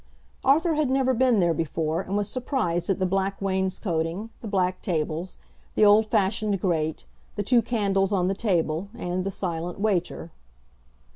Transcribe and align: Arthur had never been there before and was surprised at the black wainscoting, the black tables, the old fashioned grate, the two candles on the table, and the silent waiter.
Arthur 0.43 0.73
had 0.73 0.89
never 0.89 1.13
been 1.13 1.39
there 1.39 1.53
before 1.53 2.01
and 2.01 2.17
was 2.17 2.27
surprised 2.27 2.89
at 2.89 2.97
the 2.97 3.05
black 3.05 3.39
wainscoting, 3.39 4.31
the 4.41 4.47
black 4.47 4.81
tables, 4.81 5.37
the 5.75 5.85
old 5.85 6.07
fashioned 6.07 6.59
grate, 6.59 7.05
the 7.35 7.43
two 7.43 7.61
candles 7.61 8.11
on 8.11 8.27
the 8.27 8.33
table, 8.33 8.87
and 8.97 9.23
the 9.23 9.29
silent 9.29 9.79
waiter. 9.79 10.31